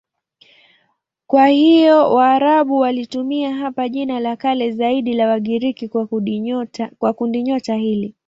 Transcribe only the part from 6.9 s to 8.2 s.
kwa kundinyota hili.